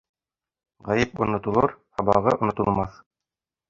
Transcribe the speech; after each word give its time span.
Ғәйеп 0.87 1.23
онотолор, 1.27 1.77
һабағы 2.01 2.37
онотолмаҫ. 2.43 3.03